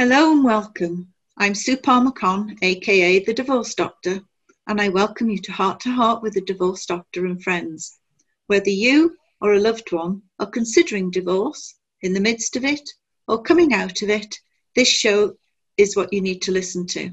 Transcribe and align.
Hello 0.00 0.30
and 0.30 0.44
welcome. 0.44 1.12
I'm 1.38 1.56
Sue 1.56 1.76
Palmer 1.76 2.12
aka 2.62 3.24
the 3.24 3.34
Divorce 3.34 3.74
Doctor, 3.74 4.20
and 4.68 4.80
I 4.80 4.90
welcome 4.90 5.28
you 5.28 5.38
to 5.38 5.50
Heart 5.50 5.80
to 5.80 5.90
Heart 5.90 6.22
with 6.22 6.36
a 6.36 6.40
Divorce 6.40 6.86
Doctor 6.86 7.26
and 7.26 7.42
Friends. 7.42 7.98
Whether 8.46 8.70
you 8.70 9.16
or 9.40 9.54
a 9.54 9.58
loved 9.58 9.90
one 9.90 10.22
are 10.38 10.48
considering 10.48 11.10
divorce, 11.10 11.74
in 12.02 12.12
the 12.12 12.20
midst 12.20 12.54
of 12.54 12.64
it, 12.64 12.88
or 13.26 13.42
coming 13.42 13.74
out 13.74 14.00
of 14.02 14.08
it, 14.08 14.38
this 14.76 14.86
show 14.86 15.34
is 15.76 15.96
what 15.96 16.12
you 16.12 16.20
need 16.20 16.42
to 16.42 16.52
listen 16.52 16.86
to. 16.86 17.10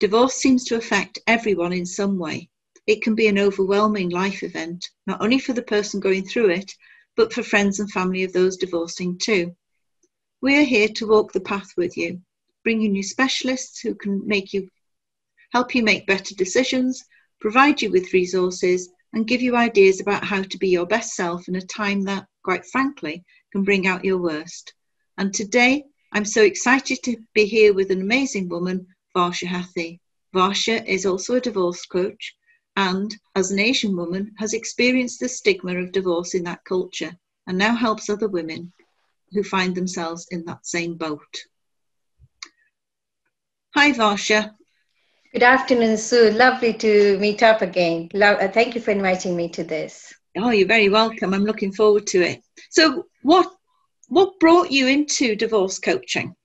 Divorce 0.00 0.34
seems 0.34 0.64
to 0.64 0.76
affect 0.76 1.20
everyone 1.28 1.72
in 1.72 1.86
some 1.86 2.18
way. 2.18 2.50
It 2.88 3.02
can 3.02 3.14
be 3.14 3.28
an 3.28 3.38
overwhelming 3.38 4.10
life 4.10 4.42
event, 4.42 4.84
not 5.06 5.22
only 5.22 5.38
for 5.38 5.52
the 5.52 5.62
person 5.62 6.00
going 6.00 6.26
through 6.26 6.50
it, 6.50 6.72
but 7.14 7.32
for 7.32 7.44
friends 7.44 7.78
and 7.78 7.88
family 7.92 8.24
of 8.24 8.32
those 8.32 8.56
divorcing 8.56 9.16
too. 9.16 9.54
We 10.44 10.58
are 10.58 10.62
here 10.62 10.88
to 10.88 11.06
walk 11.06 11.32
the 11.32 11.40
path 11.40 11.72
with 11.74 11.96
you, 11.96 12.20
bringing 12.64 12.94
you 12.94 13.02
specialists 13.02 13.80
who 13.80 13.94
can 13.94 14.28
make 14.28 14.52
you 14.52 14.68
help 15.54 15.74
you 15.74 15.82
make 15.82 16.06
better 16.06 16.34
decisions, 16.34 17.02
provide 17.40 17.80
you 17.80 17.90
with 17.90 18.12
resources, 18.12 18.90
and 19.14 19.26
give 19.26 19.40
you 19.40 19.56
ideas 19.56 20.02
about 20.02 20.22
how 20.22 20.42
to 20.42 20.58
be 20.58 20.68
your 20.68 20.84
best 20.84 21.14
self 21.14 21.48
in 21.48 21.56
a 21.56 21.62
time 21.62 22.02
that, 22.02 22.26
quite 22.42 22.66
frankly, 22.66 23.24
can 23.52 23.64
bring 23.64 23.86
out 23.86 24.04
your 24.04 24.18
worst. 24.18 24.74
And 25.16 25.32
today, 25.32 25.84
I'm 26.12 26.26
so 26.26 26.42
excited 26.42 26.98
to 27.04 27.16
be 27.32 27.46
here 27.46 27.72
with 27.72 27.90
an 27.90 28.02
amazing 28.02 28.50
woman, 28.50 28.86
Varsha 29.16 29.46
Hathi. 29.46 29.98
Varsha 30.34 30.84
is 30.86 31.06
also 31.06 31.36
a 31.36 31.40
divorce 31.40 31.86
coach 31.86 32.34
and, 32.76 33.16
as 33.34 33.50
an 33.50 33.60
Asian 33.60 33.96
woman, 33.96 34.34
has 34.36 34.52
experienced 34.52 35.20
the 35.20 35.28
stigma 35.30 35.78
of 35.78 35.92
divorce 35.92 36.34
in 36.34 36.44
that 36.44 36.62
culture 36.64 37.16
and 37.46 37.56
now 37.56 37.74
helps 37.74 38.10
other 38.10 38.28
women 38.28 38.74
who 39.34 39.42
find 39.42 39.74
themselves 39.74 40.26
in 40.30 40.44
that 40.46 40.64
same 40.64 40.94
boat. 40.94 41.44
Hi, 43.74 43.92
Varsha. 43.92 44.54
Good 45.32 45.42
afternoon, 45.42 45.96
Sue. 45.96 46.30
Lovely 46.30 46.72
to 46.74 47.18
meet 47.18 47.42
up 47.42 47.60
again. 47.60 48.08
Lo- 48.14 48.38
uh, 48.40 48.48
thank 48.48 48.76
you 48.76 48.80
for 48.80 48.92
inviting 48.92 49.36
me 49.36 49.48
to 49.48 49.64
this. 49.64 50.14
Oh, 50.36 50.50
you're 50.50 50.68
very 50.68 50.88
welcome. 50.88 51.34
I'm 51.34 51.44
looking 51.44 51.72
forward 51.72 52.06
to 52.08 52.22
it. 52.22 52.40
So, 52.70 53.06
what 53.22 53.50
what 54.08 54.38
brought 54.38 54.70
you 54.70 54.86
into 54.86 55.34
divorce 55.34 55.80
coaching? 55.80 56.36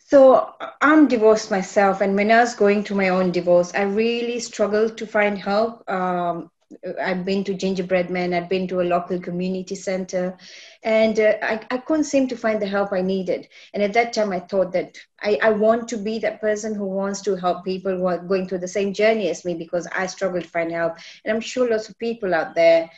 So, 0.00 0.54
I'm 0.80 1.06
divorced 1.06 1.50
myself, 1.50 2.00
and 2.00 2.16
when 2.16 2.32
I 2.32 2.40
was 2.40 2.54
going 2.54 2.82
through 2.82 2.96
my 2.96 3.10
own 3.10 3.30
divorce, 3.30 3.72
I 3.74 3.82
really 3.82 4.40
struggled 4.40 4.96
to 4.98 5.06
find 5.06 5.38
help. 5.38 5.88
Um, 5.88 6.50
I've 7.00 7.24
been 7.24 7.44
to 7.44 7.54
Gingerbread 7.54 8.10
Man, 8.10 8.34
I've 8.34 8.48
been 8.48 8.68
to 8.68 8.82
a 8.82 8.82
local 8.82 9.18
community 9.18 9.74
center, 9.74 10.36
and 10.82 11.18
uh, 11.18 11.34
I, 11.42 11.60
I 11.70 11.78
couldn't 11.78 12.04
seem 12.04 12.28
to 12.28 12.36
find 12.36 12.60
the 12.60 12.66
help 12.66 12.92
I 12.92 13.00
needed. 13.00 13.48
And 13.72 13.82
at 13.82 13.94
that 13.94 14.12
time, 14.12 14.32
I 14.32 14.40
thought 14.40 14.72
that 14.72 14.98
I, 15.22 15.38
I 15.42 15.50
want 15.50 15.88
to 15.88 15.96
be 15.96 16.18
that 16.18 16.42
person 16.42 16.74
who 16.74 16.84
wants 16.84 17.22
to 17.22 17.36
help 17.36 17.64
people 17.64 17.96
who 17.96 18.06
are 18.06 18.18
going 18.18 18.46
through 18.48 18.58
the 18.58 18.68
same 18.68 18.92
journey 18.92 19.30
as 19.30 19.46
me 19.46 19.54
because 19.54 19.86
I 19.94 20.06
struggle 20.06 20.42
to 20.42 20.48
find 20.48 20.70
help. 20.70 20.96
And 21.24 21.34
I'm 21.34 21.40
sure 21.40 21.70
lots 21.70 21.88
of 21.88 21.98
people 21.98 22.34
out 22.34 22.54
there 22.54 22.90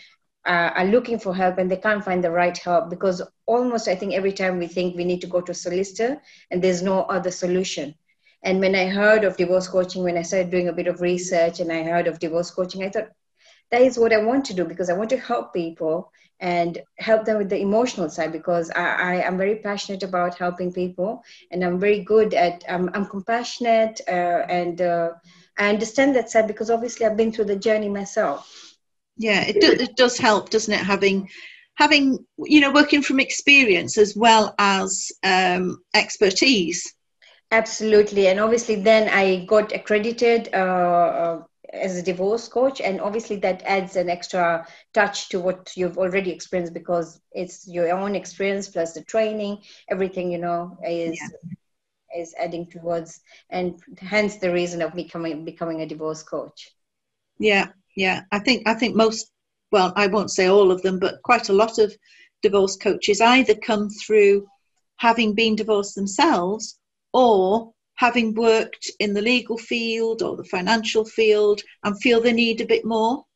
uh, 0.46 0.70
are 0.74 0.86
looking 0.86 1.20
for 1.20 1.34
help 1.34 1.58
and 1.58 1.70
they 1.70 1.77
can't 1.77 2.05
find 2.05 2.24
the 2.24 2.30
right 2.30 2.56
help 2.58 2.90
because 2.90 3.22
almost 3.46 3.86
I 3.86 3.94
think 3.94 4.14
every 4.14 4.32
time 4.32 4.58
we 4.58 4.66
think 4.66 4.96
we 4.96 5.05
need 5.05 5.20
to 5.20 5.27
go 5.28 5.40
to 5.42 5.52
a 5.52 5.55
solicitor 5.55 6.20
and 6.50 6.62
there's 6.62 6.82
no 6.82 7.02
other 7.02 7.30
solution. 7.30 7.94
And 8.42 8.58
when 8.58 8.74
I 8.74 8.86
heard 8.86 9.24
of 9.24 9.36
divorce 9.36 9.68
coaching, 9.68 10.02
when 10.02 10.16
I 10.16 10.22
started 10.22 10.50
doing 10.50 10.68
a 10.68 10.72
bit 10.72 10.86
of 10.88 11.00
research 11.00 11.60
and 11.60 11.70
I 11.70 11.84
heard 11.84 12.06
of 12.08 12.18
divorce 12.18 12.50
coaching, 12.50 12.82
I 12.82 12.88
thought, 12.88 13.10
that 13.70 13.82
is 13.82 13.98
what 13.98 14.12
I 14.12 14.18
want 14.18 14.44
to 14.46 14.54
do 14.54 14.64
because 14.64 14.90
I 14.90 14.94
want 14.94 15.10
to 15.10 15.16
help 15.16 15.54
people 15.54 16.12
and 16.40 16.78
help 16.98 17.24
them 17.24 17.38
with 17.38 17.50
the 17.50 17.60
emotional 17.60 18.08
side 18.08 18.32
because 18.32 18.70
I, 18.70 18.82
I 18.82 19.14
am 19.27 19.36
very 19.36 19.56
passionate 19.56 20.02
about 20.02 20.38
helping 20.38 20.72
people 20.72 21.22
and 21.50 21.62
I'm 21.62 21.78
very 21.78 22.00
good 22.00 22.34
at 22.34 22.64
um, 22.68 22.90
I'm 22.95 23.06
compassionate 23.06 24.00
uh, 24.08 24.45
and 24.48 24.80
uh, 24.80 25.11
I 25.58 25.68
understand 25.68 26.17
that 26.17 26.30
side 26.30 26.46
because 26.46 26.70
obviously 26.70 27.06
I've 27.06 27.17
been 27.17 27.30
through 27.30 27.45
the 27.45 27.56
journey 27.56 27.89
myself. 27.89 28.77
Yeah, 29.17 29.42
it, 29.42 29.61
do, 29.61 29.72
it 29.72 29.96
does 29.96 30.16
help, 30.16 30.48
doesn't 30.48 30.72
it? 30.72 30.80
Having 30.80 31.28
having 31.74 32.18
you 32.39 32.61
know 32.61 32.72
working 32.72 33.02
from 33.02 33.20
experience 33.20 33.98
as 33.98 34.16
well 34.16 34.55
as 34.58 35.12
um, 35.22 35.83
expertise. 35.95 36.95
Absolutely, 37.52 38.28
and 38.28 38.40
obviously 38.40 38.77
then 38.77 39.11
I 39.11 39.45
got 39.45 39.72
accredited 39.72 40.48
uh, 40.55 40.56
uh 40.56 41.42
as 41.73 41.97
a 41.97 42.03
divorce 42.03 42.48
coach 42.48 42.81
and 42.81 43.01
obviously 43.01 43.36
that 43.36 43.63
adds 43.64 43.97
an 43.97 44.08
extra 44.11 44.67
touch 44.92 45.29
to 45.29 45.41
what 45.41 45.73
you've 45.77 45.98
already 45.98 46.31
experienced 46.31 46.75
because 46.75 47.20
it's 47.33 47.67
your 47.69 47.91
own 47.92 48.14
experience 48.14 48.69
plus 48.69 48.92
the 48.92 49.05
training 49.05 49.58
everything 49.89 50.31
you 50.31 50.39
know 50.39 50.77
is 50.86 51.19
yeah. 51.20 52.20
is 52.20 52.35
adding 52.39 52.67
towards 52.67 53.20
and 53.51 53.81
hence 53.98 54.36
the 54.36 54.53
reason 54.53 54.83
of 54.83 54.95
becoming 54.95 55.45
becoming 55.45 55.83
a 55.83 55.86
divorce 55.86 56.23
coach 56.23 56.70
yeah 57.39 57.69
yeah 57.97 58.23
i 58.33 58.39
think 58.39 58.67
i 58.67 58.75
think 58.75 58.97
most 58.97 59.31
well 59.70 59.92
i 59.97 60.07
won't 60.07 60.31
say 60.31 60.48
all 60.48 60.73
of 60.73 60.83
them 60.83 60.98
but 60.98 61.23
quite 61.23 61.48
a 61.48 61.55
lot 61.55 61.79
of 61.79 61.95
divorce 62.42 62.77
coaches 62.77 63.20
either 63.20 63.55
come 63.55 63.89
through 63.89 64.47
having 64.97 65.35
been 65.35 65.55
divorced 65.55 65.95
themselves 65.95 66.79
or 67.13 67.73
having 68.00 68.33
worked 68.34 68.90
in 68.98 69.12
the 69.12 69.20
legal 69.20 69.58
field 69.58 70.22
or 70.22 70.34
the 70.34 70.44
financial 70.44 71.05
field 71.05 71.61
and 71.84 72.00
feel 72.00 72.18
they 72.18 72.33
need 72.33 72.58
a 72.62 72.66
bit 72.66 72.83
more? 72.83 73.27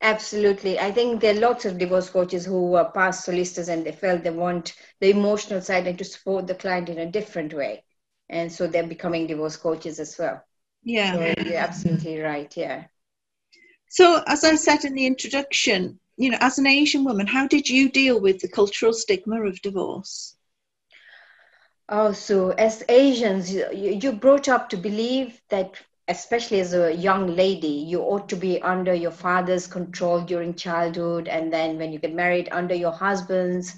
Absolutely. 0.00 0.78
I 0.78 0.92
think 0.92 1.20
there 1.20 1.34
are 1.34 1.40
lots 1.40 1.64
of 1.64 1.78
divorce 1.78 2.08
coaches 2.10 2.46
who 2.46 2.74
are 2.74 2.92
past 2.92 3.24
solicitors 3.24 3.68
and 3.68 3.84
they 3.84 3.90
felt 3.90 4.22
they 4.22 4.30
want 4.30 4.74
the 5.00 5.10
emotional 5.10 5.60
side 5.60 5.88
and 5.88 5.98
to 5.98 6.04
support 6.04 6.46
the 6.46 6.54
client 6.54 6.88
in 6.88 6.98
a 6.98 7.10
different 7.10 7.52
way. 7.52 7.82
And 8.28 8.52
so 8.52 8.68
they're 8.68 8.86
becoming 8.86 9.26
divorce 9.26 9.56
coaches 9.56 9.98
as 9.98 10.16
well. 10.16 10.40
Yeah. 10.84 11.12
So 11.12 11.34
you're 11.44 11.58
absolutely 11.58 12.20
right. 12.20 12.56
Yeah. 12.56 12.84
So, 13.90 14.22
as 14.28 14.44
I 14.44 14.54
said 14.54 14.84
in 14.84 14.94
the 14.94 15.06
introduction, 15.06 15.98
you 16.16 16.30
know, 16.30 16.38
as 16.40 16.58
an 16.58 16.68
Asian 16.68 17.04
woman, 17.04 17.26
how 17.26 17.48
did 17.48 17.68
you 17.68 17.90
deal 17.90 18.20
with 18.20 18.38
the 18.38 18.48
cultural 18.48 18.92
stigma 18.92 19.42
of 19.42 19.60
divorce? 19.60 20.36
Oh, 21.88 22.12
so 22.12 22.50
as 22.50 22.82
Asians, 22.88 23.52
you, 23.52 23.66
you're 23.72 24.12
brought 24.14 24.48
up 24.48 24.70
to 24.70 24.76
believe 24.76 25.38
that, 25.50 25.74
especially 26.08 26.60
as 26.60 26.72
a 26.72 26.94
young 26.94 27.36
lady, 27.36 27.68
you 27.68 28.00
ought 28.00 28.28
to 28.30 28.36
be 28.36 28.60
under 28.62 28.94
your 28.94 29.10
father's 29.10 29.66
control 29.66 30.22
during 30.22 30.54
childhood, 30.54 31.28
and 31.28 31.52
then 31.52 31.76
when 31.76 31.92
you 31.92 31.98
get 31.98 32.14
married, 32.14 32.48
under 32.50 32.74
your 32.74 32.92
husband's, 32.92 33.74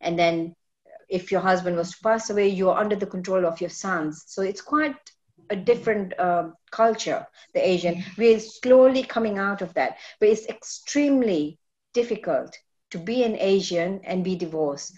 and 0.00 0.16
then 0.16 0.54
if 1.08 1.32
your 1.32 1.40
husband 1.40 1.76
was 1.76 1.90
to 1.92 1.98
pass 2.02 2.30
away, 2.30 2.48
you're 2.48 2.78
under 2.78 2.94
the 2.94 3.06
control 3.06 3.44
of 3.44 3.60
your 3.60 3.70
sons. 3.70 4.22
So 4.26 4.42
it's 4.42 4.60
quite 4.60 4.94
a 5.50 5.56
different 5.56 6.16
uh, 6.18 6.50
culture, 6.70 7.26
the 7.54 7.68
Asian. 7.68 8.04
We're 8.16 8.38
slowly 8.38 9.02
coming 9.02 9.38
out 9.38 9.62
of 9.62 9.74
that, 9.74 9.96
but 10.20 10.28
it's 10.28 10.46
extremely 10.46 11.58
difficult 11.92 12.56
to 12.90 12.98
be 12.98 13.24
an 13.24 13.36
Asian 13.36 14.00
and 14.04 14.22
be 14.22 14.36
divorced 14.36 14.94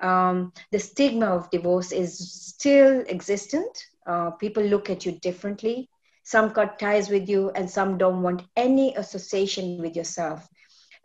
um, 0.00 0.52
the 0.70 0.78
stigma 0.78 1.26
of 1.26 1.50
divorce 1.50 1.92
is 1.92 2.18
still 2.18 3.04
existent. 3.08 3.86
Uh, 4.06 4.30
people 4.32 4.62
look 4.62 4.90
at 4.90 5.04
you 5.06 5.12
differently. 5.12 5.88
Some 6.24 6.50
cut 6.50 6.78
ties 6.78 7.08
with 7.10 7.28
you, 7.28 7.50
and 7.50 7.70
some 7.70 7.98
don't 7.98 8.22
want 8.22 8.42
any 8.56 8.94
association 8.96 9.72
with 9.74 9.86
yourself. 9.86 10.38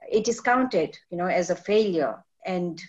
It 0.02 0.18
is 0.20 0.32
counted, 0.32 0.90
you 1.06 1.12
know, 1.12 1.22
as 1.22 1.50
a 1.50 1.56
failure, 1.56 2.24
and 2.46 2.82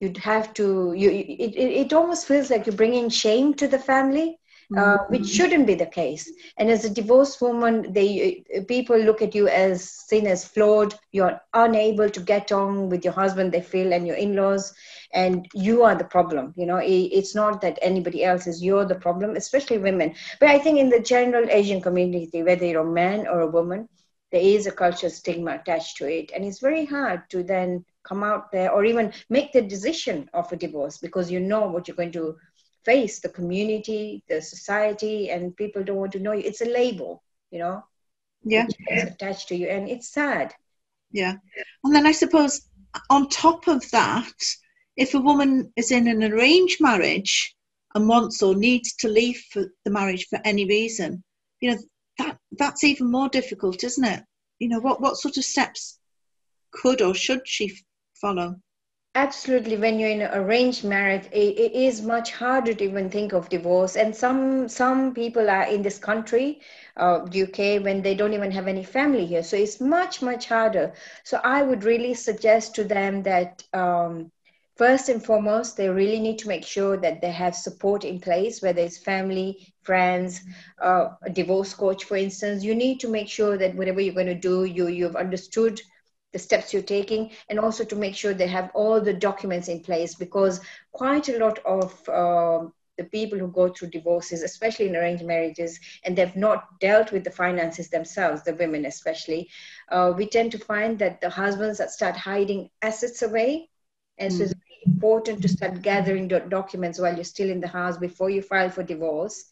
you'd 0.00 0.18
have 0.18 0.52
to. 0.54 0.92
You, 0.96 1.10
it, 1.10 1.54
it, 1.54 1.72
it 1.86 1.92
almost 1.92 2.26
feels 2.26 2.50
like 2.50 2.66
you're 2.66 2.76
bringing 2.76 3.08
shame 3.08 3.54
to 3.54 3.68
the 3.68 3.78
family 3.78 4.38
uh, 4.76 4.98
which 5.08 5.26
shouldn't 5.26 5.66
be 5.66 5.74
the 5.74 5.86
case. 5.86 6.30
And 6.56 6.70
as 6.70 6.84
a 6.84 6.90
divorced 6.90 7.40
woman, 7.40 7.92
they 7.92 8.44
people 8.68 8.98
look 8.98 9.22
at 9.22 9.34
you 9.34 9.48
as 9.48 9.88
seen 9.88 10.26
as 10.26 10.44
flawed. 10.44 10.94
You're 11.12 11.40
unable 11.54 12.08
to 12.10 12.20
get 12.20 12.52
on 12.52 12.88
with 12.88 13.04
your 13.04 13.12
husband. 13.12 13.52
They 13.52 13.60
feel 13.60 13.92
and 13.92 14.06
your 14.06 14.16
in-laws, 14.16 14.72
and 15.12 15.46
you 15.54 15.82
are 15.82 15.94
the 15.94 16.04
problem. 16.04 16.54
You 16.56 16.66
know, 16.66 16.80
it's 16.82 17.34
not 17.34 17.60
that 17.60 17.78
anybody 17.82 18.24
else 18.24 18.46
is. 18.46 18.62
You're 18.62 18.86
the 18.86 18.94
problem, 18.94 19.36
especially 19.36 19.78
women. 19.78 20.14
But 20.40 20.48
I 20.50 20.58
think 20.58 20.78
in 20.78 20.88
the 20.88 21.00
general 21.00 21.48
Asian 21.50 21.80
community, 21.80 22.42
whether 22.42 22.64
you're 22.64 22.88
a 22.88 22.92
man 22.92 23.26
or 23.26 23.40
a 23.40 23.50
woman, 23.50 23.88
there 24.30 24.40
is 24.40 24.66
a 24.66 24.72
cultural 24.72 25.10
stigma 25.10 25.56
attached 25.56 25.98
to 25.98 26.06
it, 26.06 26.32
and 26.34 26.44
it's 26.44 26.58
very 26.60 26.86
hard 26.86 27.28
to 27.30 27.42
then 27.42 27.84
come 28.02 28.24
out 28.24 28.50
there 28.50 28.72
or 28.72 28.84
even 28.84 29.12
make 29.30 29.52
the 29.52 29.62
decision 29.62 30.28
of 30.34 30.50
a 30.52 30.56
divorce 30.56 30.98
because 30.98 31.30
you 31.30 31.38
know 31.38 31.66
what 31.68 31.86
you're 31.86 31.96
going 31.96 32.12
to 32.12 32.36
face 32.84 33.20
the 33.20 33.28
community 33.28 34.22
the 34.28 34.40
society 34.40 35.30
and 35.30 35.56
people 35.56 35.82
don't 35.82 35.96
want 35.96 36.12
to 36.12 36.20
know 36.20 36.32
you. 36.32 36.42
It's 36.44 36.62
a 36.62 36.66
label 36.66 37.22
you 37.52 37.58
know? 37.58 37.84
Yeah. 38.42 38.66
It's 38.88 39.12
attached 39.12 39.48
to 39.48 39.54
you 39.54 39.68
and 39.68 39.88
it's 39.88 40.08
sad. 40.08 40.52
Yeah. 41.12 41.34
And 41.84 41.94
then 41.94 42.06
i 42.06 42.12
suppose 42.12 42.68
on 43.10 43.28
top 43.28 43.68
of 43.68 43.88
that 43.90 44.32
if 44.96 45.14
a 45.14 45.20
woman 45.20 45.72
is 45.76 45.90
in 45.92 46.08
an 46.08 46.22
arranged 46.24 46.80
marriage 46.80 47.54
and 47.94 48.08
wants 48.08 48.42
or 48.42 48.54
needs 48.54 48.94
to 48.96 49.08
leave 49.08 49.40
for 49.50 49.64
the 49.84 49.90
marriage 49.90 50.26
for 50.28 50.40
any 50.44 50.64
reason 50.66 51.22
you 51.60 51.70
know 51.70 51.78
that 52.18 52.38
that's 52.52 52.84
even 52.84 53.10
more 53.10 53.28
difficult 53.28 53.84
isn't 53.84 54.04
it? 54.04 54.22
You 54.58 54.68
know 54.68 54.80
what 54.80 55.00
what 55.00 55.16
sort 55.16 55.36
of 55.36 55.44
steps 55.44 55.98
could 56.72 57.02
or 57.02 57.14
should 57.14 57.42
she 57.44 57.76
follow 58.20 58.56
absolutely 59.14 59.76
when 59.76 59.98
you're 59.98 60.08
in 60.10 60.22
an 60.22 60.30
arranged 60.34 60.84
marriage 60.84 61.24
it, 61.32 61.58
it 61.58 61.72
is 61.72 62.02
much 62.02 62.32
harder 62.32 62.72
to 62.74 62.84
even 62.84 63.08
think 63.10 63.32
of 63.32 63.48
divorce. 63.48 63.96
And 63.96 64.14
some 64.14 64.68
some 64.68 65.14
people 65.14 65.48
are 65.50 65.64
in 65.64 65.82
this 65.82 65.98
country 65.98 66.60
uh, 66.96 67.20
uk 67.42 67.58
when 67.58 68.02
they 68.02 68.14
don't 68.14 68.32
even 68.34 68.50
have 68.52 68.66
any 68.68 68.84
family 68.84 69.26
here. 69.26 69.42
So 69.42 69.56
it's 69.56 69.80
much 69.80 70.22
much 70.22 70.46
harder. 70.46 70.92
So 71.24 71.40
i 71.44 71.62
would 71.62 71.84
really 71.84 72.14
suggest 72.14 72.74
to 72.76 72.84
them 72.84 73.22
that 73.24 73.62
um, 73.72 74.30
first 74.76 75.08
and 75.08 75.22
foremost 75.24 75.76
they 75.76 75.88
really 75.88 76.20
need 76.20 76.38
to 76.38 76.48
make 76.48 76.64
sure 76.64 76.96
that 76.96 77.20
they 77.20 77.30
have 77.32 77.54
support 77.54 78.04
in 78.04 78.20
place 78.20 78.62
whether 78.62 78.80
it's 78.80 78.98
family 78.98 79.58
friends 79.82 80.40
uh, 80.82 81.08
a 81.22 81.30
divorce 81.30 81.74
coach 81.74 82.04
for 82.04 82.16
instance. 82.16 82.64
You 82.64 82.74
need 82.74 83.00
to 83.00 83.08
make 83.08 83.28
sure 83.28 83.56
that 83.58 83.74
whatever 83.76 84.00
you're 84.00 84.14
going 84.14 84.26
to 84.34 84.34
do 84.52 84.64
you 84.64 84.88
you've 84.88 85.16
understood 85.16 85.80
the 86.32 86.38
steps 86.38 86.72
you're 86.72 86.82
taking 86.82 87.30
and 87.48 87.58
also 87.58 87.84
to 87.84 87.96
make 87.96 88.14
sure 88.14 88.34
they 88.34 88.46
have 88.46 88.70
all 88.74 89.00
the 89.00 89.12
documents 89.12 89.68
in 89.68 89.80
place 89.80 90.14
because 90.14 90.60
quite 90.92 91.28
a 91.28 91.38
lot 91.38 91.58
of 91.60 92.08
uh, 92.08 92.66
the 92.98 93.04
people 93.04 93.38
who 93.38 93.48
go 93.48 93.68
through 93.68 93.88
divorces 93.88 94.42
especially 94.42 94.88
in 94.88 94.96
arranged 94.96 95.24
marriages 95.24 95.78
and 96.04 96.16
they've 96.16 96.36
not 96.36 96.78
dealt 96.80 97.12
with 97.12 97.24
the 97.24 97.30
finances 97.30 97.88
themselves 97.88 98.42
the 98.42 98.54
women 98.54 98.86
especially 98.86 99.48
uh, 99.90 100.12
we 100.16 100.26
tend 100.26 100.52
to 100.52 100.58
find 100.58 100.98
that 100.98 101.20
the 101.20 101.30
husbands 101.30 101.78
that 101.78 101.90
start 101.90 102.16
hiding 102.16 102.68
assets 102.82 103.22
away 103.22 103.68
and 104.18 104.32
mm. 104.32 104.36
so 104.36 104.44
it's 104.44 104.54
really 104.54 104.94
important 104.94 105.40
to 105.40 105.48
start 105.48 105.82
gathering 105.82 106.28
the 106.28 106.40
documents 106.40 106.98
while 106.98 107.14
you're 107.14 107.24
still 107.24 107.50
in 107.50 107.60
the 107.60 107.68
house 107.68 107.96
before 107.96 108.30
you 108.30 108.42
file 108.42 108.70
for 108.70 108.82
divorce 108.82 109.46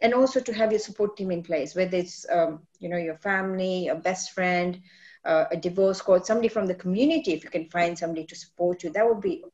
and 0.00 0.12
also 0.12 0.40
to 0.40 0.52
have 0.52 0.70
your 0.70 0.80
support 0.80 1.16
team 1.16 1.30
in 1.30 1.42
place 1.42 1.74
whether 1.74 1.96
it's 1.96 2.26
um, 2.30 2.60
you 2.78 2.88
know 2.88 2.98
your 2.98 3.16
family 3.16 3.86
your 3.86 3.96
best 3.96 4.32
friend 4.32 4.80
uh, 5.24 5.44
a 5.50 5.56
divorce 5.56 6.00
coach, 6.00 6.24
somebody 6.24 6.48
from 6.48 6.66
the 6.66 6.74
community, 6.74 7.32
if 7.32 7.44
you 7.44 7.50
can 7.50 7.68
find 7.68 7.96
somebody 7.96 8.24
to 8.26 8.34
support 8.34 8.82
you, 8.82 8.90
that 8.90 9.06
would 9.06 9.20
be 9.20 9.44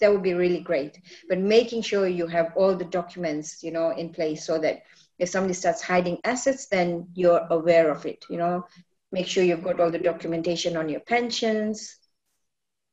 that 0.00 0.12
would 0.12 0.22
be 0.22 0.34
really 0.34 0.60
great. 0.60 1.00
But 1.28 1.38
making 1.38 1.82
sure 1.82 2.08
you 2.08 2.26
have 2.26 2.52
all 2.56 2.74
the 2.74 2.84
documents, 2.84 3.62
you 3.62 3.70
know, 3.70 3.90
in 3.90 4.10
place 4.10 4.44
so 4.44 4.58
that 4.58 4.82
if 5.18 5.28
somebody 5.28 5.54
starts 5.54 5.80
hiding 5.82 6.18
assets, 6.24 6.66
then 6.66 7.08
you're 7.14 7.46
aware 7.50 7.90
of 7.90 8.04
it. 8.04 8.24
You 8.28 8.38
know, 8.38 8.66
make 9.12 9.26
sure 9.26 9.44
you've 9.44 9.62
got 9.64 9.80
all 9.80 9.90
the 9.90 9.98
documentation 9.98 10.76
on 10.76 10.88
your 10.88 11.00
pensions 11.00 11.96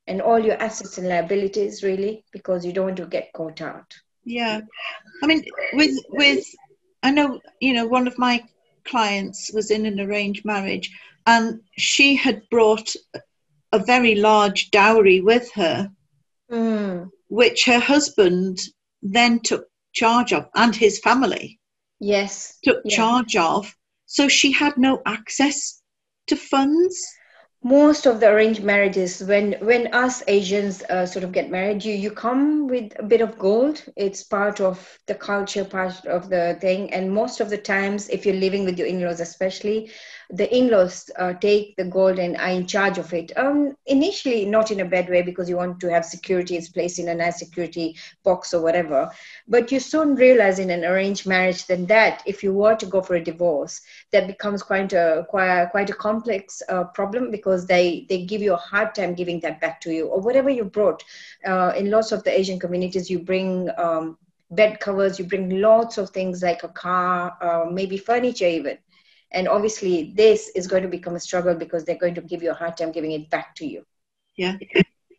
and 0.07 0.21
all 0.21 0.39
your 0.39 0.55
assets 0.61 0.97
and 0.97 1.07
liabilities, 1.07 1.83
really, 1.83 2.23
because 2.31 2.65
you 2.65 2.73
don't 2.73 2.85
want 2.85 2.97
to 2.97 3.05
get 3.05 3.33
caught 3.33 3.61
out. 3.61 3.93
Yeah, 4.23 4.61
I 5.23 5.27
mean, 5.27 5.43
with 5.73 5.97
with 6.09 6.45
I 7.01 7.11
know 7.11 7.39
you 7.59 7.73
know 7.73 7.87
one 7.87 8.07
of 8.07 8.17
my 8.19 8.43
clients 8.85 9.51
was 9.53 9.71
in 9.71 9.85
an 9.85 9.99
arranged 9.99 10.45
marriage 10.45 10.91
and 11.25 11.61
she 11.77 12.15
had 12.15 12.41
brought 12.49 12.93
a 13.71 13.79
very 13.79 14.15
large 14.15 14.71
dowry 14.71 15.21
with 15.21 15.51
her, 15.53 15.89
mm. 16.51 17.09
which 17.29 17.65
her 17.65 17.79
husband 17.79 18.59
then 19.01 19.39
took 19.39 19.67
charge 19.93 20.33
of, 20.33 20.47
and 20.55 20.75
his 20.75 20.99
family. 20.99 21.59
Yes. 21.99 22.57
Took 22.63 22.85
charge 22.87 23.35
of. 23.35 23.73
So 24.05 24.27
she 24.27 24.51
had 24.51 24.77
no 24.77 25.01
access 25.05 25.81
to 26.27 26.35
funds 26.35 27.01
most 27.63 28.07
of 28.07 28.19
the 28.19 28.27
arranged 28.27 28.63
marriages 28.63 29.21
when 29.23 29.53
when 29.61 29.93
us 29.93 30.23
asians 30.27 30.81
uh, 30.89 31.05
sort 31.05 31.23
of 31.23 31.31
get 31.31 31.51
married 31.51 31.85
you 31.85 31.93
you 31.93 32.09
come 32.09 32.67
with 32.67 32.91
a 32.97 33.03
bit 33.03 33.21
of 33.21 33.37
gold 33.37 33.83
it's 33.95 34.23
part 34.23 34.59
of 34.59 34.97
the 35.05 35.13
culture 35.13 35.63
part 35.63 36.03
of 36.05 36.27
the 36.29 36.57
thing 36.59 36.91
and 36.91 37.11
most 37.11 37.39
of 37.39 37.51
the 37.51 37.57
times 37.57 38.09
if 38.09 38.25
you're 38.25 38.35
living 38.35 38.65
with 38.65 38.79
your 38.79 38.87
in-laws 38.87 39.19
especially 39.19 39.91
the 40.31 40.55
in-laws 40.55 41.09
uh, 41.17 41.33
take 41.33 41.75
the 41.75 41.83
gold 41.83 42.17
and 42.17 42.37
are 42.37 42.49
in 42.49 42.65
charge 42.65 42.97
of 42.97 43.13
it. 43.13 43.31
Um, 43.37 43.75
initially, 43.85 44.45
not 44.45 44.71
in 44.71 44.79
a 44.79 44.85
bad 44.85 45.09
way 45.09 45.21
because 45.21 45.49
you 45.49 45.57
want 45.57 45.79
to 45.81 45.91
have 45.91 46.05
security 46.05 46.55
it's 46.55 46.69
placed 46.69 46.99
in 46.99 47.09
a 47.09 47.15
nice 47.15 47.39
security 47.39 47.97
box 48.23 48.53
or 48.53 48.61
whatever. 48.61 49.11
But 49.47 49.71
you 49.71 49.79
soon 49.79 50.15
realize 50.15 50.59
in 50.59 50.69
an 50.69 50.85
arranged 50.85 51.27
marriage 51.27 51.67
then 51.67 51.85
that 51.87 52.23
if 52.25 52.43
you 52.43 52.53
were 52.53 52.75
to 52.75 52.85
go 52.85 53.01
for 53.01 53.15
a 53.15 53.23
divorce, 53.23 53.81
that 54.11 54.27
becomes 54.27 54.63
quite 54.63 54.93
a 54.93 55.25
quite, 55.29 55.67
quite 55.71 55.89
a 55.89 55.95
complex 55.95 56.61
uh, 56.69 56.85
problem 56.85 57.29
because 57.29 57.50
they 57.57 58.05
they 58.09 58.25
give 58.25 58.41
you 58.41 58.53
a 58.53 58.57
hard 58.57 58.95
time 58.95 59.13
giving 59.13 59.39
that 59.41 59.59
back 59.59 59.79
to 59.81 59.91
you 59.91 60.07
or 60.07 60.19
whatever 60.19 60.49
you 60.49 60.63
brought. 60.63 61.03
Uh, 61.45 61.73
in 61.75 61.89
lots 61.89 62.11
of 62.11 62.23
the 62.23 62.39
Asian 62.39 62.59
communities, 62.59 63.09
you 63.09 63.19
bring. 63.19 63.69
Um, 63.77 64.17
bed 64.51 64.79
covers 64.79 65.17
you 65.17 65.25
bring 65.25 65.61
lots 65.61 65.97
of 65.97 66.09
things 66.09 66.43
like 66.43 66.63
a 66.63 66.67
car 66.67 67.37
uh, 67.41 67.69
maybe 67.71 67.97
furniture 67.97 68.45
even 68.45 68.77
and 69.31 69.47
obviously 69.47 70.13
this 70.15 70.49
is 70.55 70.67
going 70.67 70.83
to 70.83 70.89
become 70.89 71.15
a 71.15 71.19
struggle 71.19 71.55
because 71.55 71.85
they're 71.85 71.97
going 71.97 72.15
to 72.15 72.21
give 72.21 72.43
you 72.43 72.51
a 72.51 72.53
hard 72.53 72.75
time 72.75 72.91
giving 72.91 73.11
it 73.13 73.29
back 73.29 73.55
to 73.55 73.65
you 73.65 73.85
yeah 74.35 74.57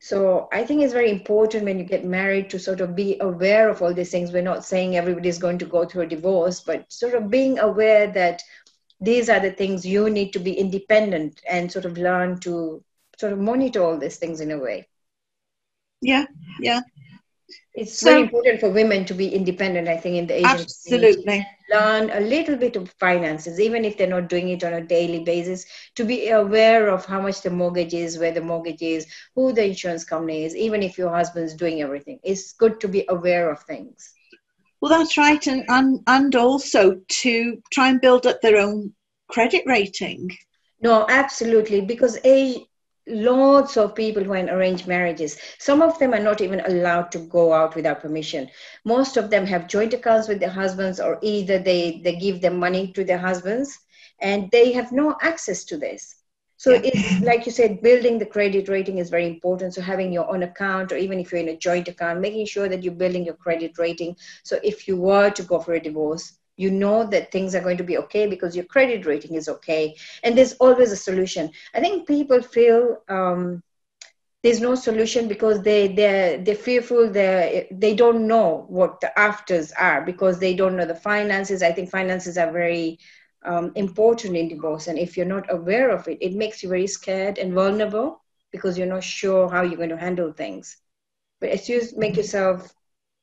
so 0.00 0.48
i 0.52 0.62
think 0.62 0.82
it's 0.82 0.92
very 0.92 1.10
important 1.10 1.64
when 1.64 1.78
you 1.78 1.84
get 1.84 2.04
married 2.04 2.50
to 2.50 2.58
sort 2.58 2.80
of 2.80 2.94
be 2.94 3.16
aware 3.20 3.70
of 3.70 3.80
all 3.80 3.94
these 3.94 4.10
things 4.10 4.32
we're 4.32 4.42
not 4.42 4.64
saying 4.64 4.96
everybody's 4.96 5.38
going 5.38 5.58
to 5.58 5.64
go 5.64 5.84
through 5.84 6.02
a 6.02 6.06
divorce 6.06 6.60
but 6.60 6.90
sort 6.92 7.14
of 7.14 7.30
being 7.30 7.58
aware 7.58 8.06
that 8.12 8.42
these 9.02 9.28
are 9.28 9.40
the 9.40 9.50
things 9.50 9.84
you 9.86 10.08
need 10.08 10.32
to 10.32 10.38
be 10.38 10.52
independent 10.52 11.40
and 11.48 11.70
sort 11.70 11.84
of 11.84 11.98
learn 11.98 12.38
to 12.40 12.82
sort 13.18 13.32
of 13.32 13.38
monitor 13.38 13.82
all 13.82 13.98
these 13.98 14.16
things 14.16 14.40
in 14.40 14.50
a 14.50 14.58
way. 14.58 14.88
Yeah 16.00 16.26
yeah. 16.60 16.80
It's 17.74 17.98
so, 17.98 18.10
very 18.10 18.22
important 18.22 18.60
for 18.60 18.70
women 18.70 19.04
to 19.06 19.14
be 19.14 19.28
independent 19.34 19.88
i 19.88 19.96
think 19.96 20.16
in 20.16 20.26
the 20.26 20.34
asian 20.34 20.60
absolutely. 20.60 21.22
Community. 21.22 21.48
learn 21.72 22.10
a 22.10 22.20
little 22.20 22.56
bit 22.56 22.76
of 22.76 22.90
finances 23.00 23.58
even 23.60 23.84
if 23.84 23.96
they're 23.96 24.06
not 24.06 24.28
doing 24.28 24.50
it 24.50 24.62
on 24.62 24.74
a 24.74 24.82
daily 24.82 25.24
basis 25.24 25.64
to 25.94 26.04
be 26.04 26.28
aware 26.28 26.88
of 26.88 27.06
how 27.06 27.20
much 27.20 27.40
the 27.40 27.50
mortgage 27.50 27.94
is 27.94 28.18
where 28.18 28.32
the 28.32 28.40
mortgage 28.40 28.82
is 28.82 29.06
who 29.34 29.52
the 29.52 29.64
insurance 29.64 30.04
company 30.04 30.44
is 30.44 30.54
even 30.54 30.82
if 30.82 30.98
your 30.98 31.10
husband's 31.10 31.54
doing 31.54 31.80
everything. 31.80 32.20
It's 32.22 32.52
good 32.52 32.78
to 32.80 32.88
be 32.88 33.04
aware 33.08 33.50
of 33.50 33.62
things 33.62 34.12
well 34.82 34.98
that's 34.98 35.16
right 35.16 35.46
and 35.46 35.64
and, 35.68 36.00
and 36.08 36.34
also 36.34 37.00
to 37.08 37.62
try 37.72 37.88
and 37.88 38.00
build 38.00 38.26
up 38.26 38.40
their 38.42 38.58
own 38.58 38.92
credit 39.28 39.62
rating. 39.64 40.28
No 40.82 41.06
absolutely 41.08 41.80
because 41.80 42.18
a 42.24 42.66
lots 43.06 43.76
of 43.76 43.94
people 43.94 44.22
who 44.22 44.32
are 44.32 44.36
in 44.36 44.48
arranged 44.48 44.86
marriages 44.86 45.36
some 45.58 45.82
of 45.82 45.98
them 45.98 46.14
are 46.14 46.20
not 46.20 46.40
even 46.40 46.60
allowed 46.60 47.10
to 47.12 47.18
go 47.18 47.52
out 47.52 47.74
without 47.74 48.00
permission. 48.00 48.48
Most 48.84 49.16
of 49.16 49.30
them 49.30 49.46
have 49.46 49.68
joint 49.68 49.94
accounts 49.94 50.28
with 50.28 50.40
their 50.40 50.50
husbands 50.50 51.00
or 51.00 51.18
either 51.22 51.58
they 51.58 52.00
they 52.04 52.16
give 52.16 52.40
them 52.40 52.58
money 52.58 52.92
to 52.92 53.04
their 53.04 53.18
husbands 53.18 53.78
and 54.20 54.50
they 54.50 54.72
have 54.72 54.92
no 54.92 55.16
access 55.22 55.64
to 55.64 55.76
this 55.78 56.21
so 56.62 56.70
yeah. 56.70 56.82
it's 56.84 57.20
like 57.22 57.44
you 57.44 57.50
said 57.50 57.82
building 57.82 58.18
the 58.18 58.32
credit 58.34 58.68
rating 58.68 58.98
is 58.98 59.10
very 59.10 59.26
important. 59.26 59.74
So 59.74 59.82
having 59.82 60.12
your 60.12 60.32
own 60.32 60.44
account 60.44 60.92
or 60.92 60.96
even 60.96 61.18
if 61.18 61.32
you're 61.32 61.40
in 61.40 61.48
a 61.48 61.56
joint 61.56 61.88
account 61.88 62.20
making 62.20 62.46
sure 62.46 62.68
that 62.68 62.84
you're 62.84 62.94
building 62.94 63.24
your 63.24 63.34
credit 63.34 63.78
rating. 63.78 64.14
So 64.44 64.60
if 64.62 64.86
you 64.86 64.96
were 64.96 65.30
to 65.30 65.42
go 65.42 65.58
for 65.58 65.74
a 65.74 65.80
divorce 65.80 66.38
you 66.56 66.70
know 66.70 67.04
that 67.04 67.32
things 67.32 67.56
are 67.56 67.62
going 67.62 67.78
to 67.78 67.82
be 67.82 67.98
okay 67.98 68.28
because 68.28 68.54
your 68.54 68.66
credit 68.66 69.06
rating 69.06 69.34
is 69.34 69.48
okay. 69.48 69.96
And 70.22 70.38
there's 70.38 70.52
always 70.60 70.92
a 70.92 70.96
solution. 70.96 71.50
I 71.74 71.80
think 71.80 72.06
people 72.06 72.40
feel 72.42 72.98
um, 73.08 73.64
there's 74.44 74.60
no 74.60 74.76
solution 74.76 75.26
because 75.26 75.62
they 75.62 75.88
they 75.88 76.42
they're 76.44 76.54
fearful. 76.54 77.10
They 77.10 77.66
they 77.72 77.94
don't 77.94 78.28
know 78.28 78.66
what 78.68 79.00
the 79.00 79.10
afters 79.18 79.72
are 79.72 80.04
because 80.04 80.38
they 80.38 80.54
don't 80.54 80.76
know 80.76 80.86
the 80.86 80.94
finances. 81.10 81.62
I 81.62 81.72
think 81.72 81.90
finances 81.90 82.38
are 82.38 82.52
very 82.52 83.00
um, 83.44 83.72
important 83.74 84.36
in 84.36 84.48
divorce 84.48 84.86
and 84.86 84.98
if 84.98 85.16
you're 85.16 85.26
not 85.26 85.52
aware 85.52 85.90
of 85.90 86.06
it 86.08 86.18
it 86.20 86.34
makes 86.34 86.62
you 86.62 86.68
very 86.68 86.86
scared 86.86 87.38
and 87.38 87.52
vulnerable 87.52 88.22
because 88.52 88.78
you're 88.78 88.86
not 88.86 89.02
sure 89.02 89.50
how 89.50 89.62
you're 89.62 89.76
going 89.76 89.88
to 89.88 89.96
handle 89.96 90.32
things 90.32 90.76
but 91.40 91.50
as 91.50 91.68
you 91.68 91.80
make 91.96 92.16
yourself 92.16 92.72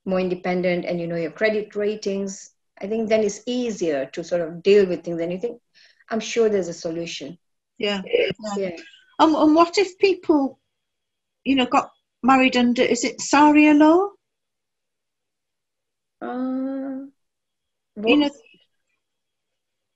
more 0.06 0.20
independent 0.20 0.86
and 0.86 1.00
you 1.00 1.08
know 1.08 1.16
your 1.16 1.32
credit 1.32 1.76
ratings 1.76 2.52
I 2.82 2.88
think 2.88 3.10
then 3.10 3.24
it's 3.24 3.42
easier 3.46 4.06
to 4.14 4.24
sort 4.24 4.42
of 4.42 4.64
deal 4.64 4.86
with 4.86 5.04
things 5.04 5.20
and 5.20 5.32
you 5.32 5.38
think, 5.38 5.62
I'm 6.10 6.20
sure 6.20 6.50
there's 6.50 6.70
a 6.70 6.74
solution. 6.74 7.38
Yeah. 7.78 8.02
yeah. 8.06 8.30
yeah. 8.58 8.72
Um, 9.20 9.36
and 9.36 9.56
what 9.56 9.78
if 9.78 9.98
people, 10.00 10.60
you 11.44 11.56
know, 11.56 11.66
got 11.66 11.92
married 12.24 12.56
under, 12.56 12.82
is 12.82 13.04
it 13.04 13.22
Sharia 13.22 13.74
law? 13.74 14.10
Uh, 16.22 17.06
you 18.06 18.18
know, 18.18 18.30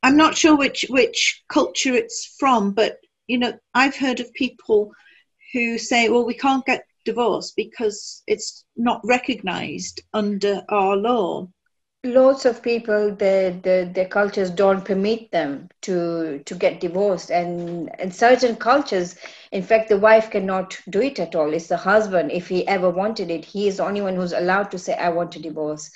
I'm 0.04 0.18
not 0.18 0.36
sure 0.38 0.58
which 0.58 0.86
which 0.90 1.44
culture 1.48 1.94
it's 1.94 2.36
from, 2.38 2.74
but 2.74 2.98
you 3.28 3.38
know, 3.38 3.54
I've 3.74 3.96
heard 3.96 4.20
of 4.20 4.34
people 4.34 4.92
who 5.54 5.78
say, 5.78 6.10
"Well, 6.10 6.26
we 6.26 6.34
can't 6.34 6.66
get 6.66 6.86
divorced 7.06 7.56
because 7.56 8.22
it's 8.28 8.66
not 8.76 9.00
recognised 9.06 10.02
under 10.14 10.64
our 10.70 10.98
law." 10.98 11.48
lots 12.06 12.44
of 12.44 12.62
people 12.62 13.16
their, 13.16 13.52
their 13.52 13.86
their 13.86 14.08
cultures 14.08 14.50
don't 14.50 14.84
permit 14.84 15.32
them 15.32 15.70
to 15.82 16.40
to 16.46 16.54
get 16.54 16.82
divorced 16.82 17.32
and 17.32 17.90
in 17.98 18.12
certain 18.12 18.58
cultures 18.58 19.16
in 19.54 19.64
fact 19.64 19.88
the 19.88 19.98
wife 19.98 20.30
cannot 20.30 20.78
do 20.90 21.02
it 21.02 21.18
at 21.18 21.34
all. 21.34 21.54
It's 21.54 21.68
the 21.68 21.78
husband. 21.78 22.30
If 22.34 22.50
he 22.50 22.68
ever 22.68 22.90
wanted 22.90 23.32
it 23.32 23.46
he 23.46 23.70
is 23.70 23.78
the 23.78 23.86
only 23.86 24.02
one 24.02 24.16
who's 24.18 24.34
allowed 24.34 24.70
to 24.72 24.78
say 24.78 24.96
i 24.96 25.08
want 25.10 25.32
to 25.32 25.40
divorce. 25.40 25.90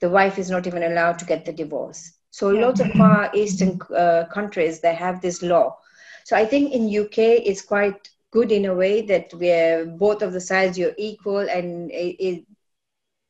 The 0.00 0.08
wife 0.08 0.38
is 0.38 0.50
not 0.50 0.66
even 0.66 0.82
allowed 0.82 1.18
to 1.18 1.26
get 1.26 1.44
the 1.44 1.52
divorce 1.52 2.10
so 2.30 2.50
yeah. 2.50 2.66
lots 2.66 2.80
of 2.80 2.90
far 2.92 3.30
eastern 3.34 3.78
uh, 3.96 4.24
countries 4.32 4.80
they 4.80 4.94
have 4.94 5.20
this 5.20 5.42
law 5.42 5.76
so 6.24 6.36
i 6.36 6.44
think 6.44 6.72
in 6.72 7.04
uk 7.04 7.18
it's 7.18 7.62
quite 7.62 8.10
good 8.30 8.52
in 8.52 8.66
a 8.66 8.74
way 8.74 9.02
that 9.02 9.32
we're 9.34 9.84
both 9.86 10.22
of 10.22 10.32
the 10.32 10.40
sides 10.40 10.78
you're 10.78 10.94
equal 10.96 11.38
and 11.38 11.90
it, 11.90 12.16
it, 12.22 12.44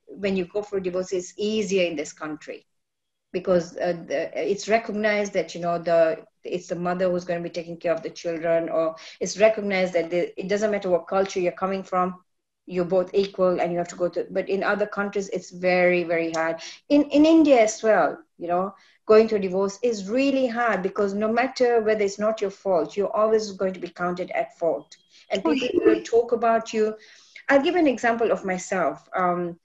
when 0.07 0.37
you 0.37 0.45
go 0.45 0.63
for 0.63 0.81
divorce 0.81 1.13
it's 1.13 1.33
easier 1.37 1.87
in 1.87 1.97
this 1.97 2.13
country 2.13 2.67
because 3.33 3.77
uh, 3.77 3.95
the, 4.07 4.51
it's 4.51 4.69
recognized 4.69 5.33
that 5.33 5.55
you 5.55 5.61
know 5.61 5.79
the 5.79 6.19
it's 6.45 6.69
the 6.69 6.75
mother 6.75 7.11
who's 7.11 7.25
going 7.25 7.43
to 7.43 7.49
be 7.49 7.53
taking 7.53 7.77
care 7.77 7.93
of 7.93 8.03
the 8.03 8.11
children 8.11 8.69
or 8.69 8.97
it's 9.21 9.39
recognized 9.39 9.93
that 9.93 10.11
the, 10.11 10.39
it 10.41 10.49
doesn't 10.49 10.71
matter 10.71 10.91
what 10.91 11.07
culture 11.07 11.41
you're 11.41 11.53
coming 11.53 11.83
from 11.83 12.17
you're 12.71 12.93
both 12.97 13.15
equal 13.15 13.61
and 13.61 13.73
you 13.73 13.79
have 13.79 13.89
to 13.89 13.97
go 13.97 14.09
to 14.09 14.27
but 14.31 14.49
in 14.49 14.63
other 14.63 14.87
countries 14.87 15.29
it's 15.31 15.51
very 15.51 16.05
very 16.05 16.31
hard. 16.33 16.57
In 16.89 17.03
in 17.05 17.27
india 17.27 17.61
as 17.61 17.83
well 17.83 18.19
you 18.39 18.49
know 18.49 18.75
going 19.07 19.29
through 19.29 19.41
divorce 19.41 19.79
is 19.83 20.09
really 20.09 20.47
hard 20.47 20.83
because 20.83 21.15
no 21.15 21.33
matter 21.33 21.81
whether 21.83 22.05
it's 22.05 22.19
not 22.19 22.41
your 22.41 22.51
fault 22.51 22.97
you're 22.97 23.17
always 23.17 23.51
going 23.53 23.75
to 23.75 23.81
be 23.81 23.89
counted 23.89 24.31
at 24.31 24.57
fault. 24.59 24.97
And 25.31 25.45
people 25.45 25.81
will 25.85 26.03
talk 26.03 26.33
about 26.33 26.73
you. 26.73 26.95
I'll 27.49 27.63
give 27.63 27.75
an 27.77 27.87
example 27.87 28.31
of 28.31 28.45
myself. 28.45 29.09
Um, 29.17 29.59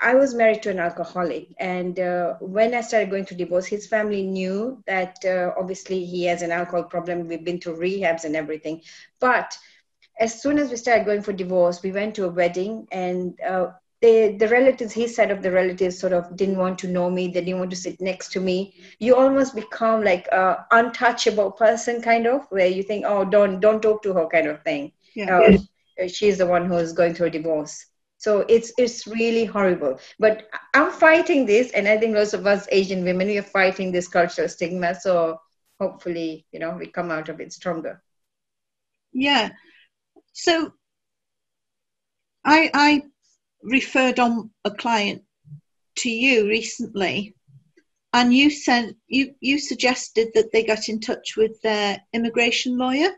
I 0.00 0.14
was 0.14 0.34
married 0.34 0.62
to 0.62 0.70
an 0.70 0.78
alcoholic, 0.78 1.54
and 1.58 1.98
uh, 1.98 2.34
when 2.40 2.74
I 2.74 2.82
started 2.82 3.10
going 3.10 3.24
through 3.24 3.38
divorce, 3.38 3.66
his 3.66 3.86
family 3.86 4.22
knew 4.22 4.82
that 4.86 5.16
uh, 5.24 5.52
obviously 5.58 6.04
he 6.04 6.24
has 6.24 6.42
an 6.42 6.52
alcohol 6.52 6.84
problem. 6.84 7.28
We've 7.28 7.44
been 7.44 7.60
through 7.60 7.78
rehabs 7.78 8.24
and 8.24 8.36
everything, 8.36 8.82
but 9.20 9.56
as 10.18 10.40
soon 10.40 10.58
as 10.58 10.70
we 10.70 10.76
started 10.76 11.06
going 11.06 11.22
for 11.22 11.32
divorce, 11.32 11.82
we 11.82 11.92
went 11.92 12.14
to 12.16 12.24
a 12.24 12.28
wedding, 12.28 12.86
and 12.92 13.38
uh, 13.40 13.72
the 14.00 14.36
the 14.38 14.48
relatives, 14.48 14.92
his 14.92 15.14
side 15.14 15.30
of 15.30 15.42
the 15.42 15.50
relatives, 15.50 15.98
sort 15.98 16.12
of 16.12 16.36
didn't 16.36 16.58
want 16.58 16.78
to 16.80 16.88
know 16.88 17.10
me. 17.10 17.28
They 17.28 17.44
didn't 17.44 17.58
want 17.58 17.70
to 17.70 17.76
sit 17.76 18.00
next 18.00 18.32
to 18.32 18.40
me. 18.40 18.74
You 18.98 19.16
almost 19.16 19.54
become 19.54 20.04
like 20.04 20.26
a 20.28 20.66
untouchable 20.70 21.52
person, 21.52 22.02
kind 22.02 22.26
of, 22.26 22.46
where 22.50 22.66
you 22.66 22.82
think, 22.82 23.04
oh, 23.06 23.24
don't 23.24 23.60
don't 23.60 23.82
talk 23.82 24.02
to 24.02 24.12
her, 24.14 24.26
kind 24.26 24.46
of 24.48 24.62
thing. 24.62 24.92
Yeah. 25.14 25.56
Uh, 26.00 26.08
she's 26.08 26.38
the 26.38 26.46
one 26.46 26.66
who's 26.66 26.92
going 26.92 27.14
through 27.14 27.28
a 27.28 27.30
divorce 27.30 27.86
so 28.18 28.40
it's 28.48 28.72
it's 28.78 29.06
really 29.06 29.44
horrible 29.44 29.98
but 30.18 30.48
i'm 30.74 30.90
fighting 30.90 31.46
this 31.46 31.70
and 31.72 31.86
i 31.86 31.96
think 31.96 32.14
most 32.14 32.34
of 32.34 32.46
us 32.46 32.66
asian 32.70 33.04
women 33.04 33.26
we 33.26 33.38
are 33.38 33.42
fighting 33.42 33.92
this 33.92 34.08
cultural 34.08 34.48
stigma 34.48 34.94
so 34.94 35.38
hopefully 35.80 36.46
you 36.52 36.58
know 36.58 36.76
we 36.78 36.86
come 36.86 37.10
out 37.10 37.28
of 37.28 37.40
it 37.40 37.52
stronger 37.52 38.02
yeah 39.12 39.50
so 40.36 40.70
i 42.44 42.70
i 42.74 43.02
referred 43.62 44.18
on 44.18 44.50
a 44.64 44.70
client 44.70 45.22
to 45.96 46.10
you 46.10 46.46
recently 46.46 47.34
and 48.12 48.34
you 48.34 48.50
sent 48.50 48.96
you 49.06 49.34
you 49.40 49.58
suggested 49.58 50.28
that 50.34 50.52
they 50.52 50.62
got 50.62 50.88
in 50.88 51.00
touch 51.00 51.36
with 51.36 51.60
their 51.62 51.98
immigration 52.12 52.76
lawyer 52.76 53.10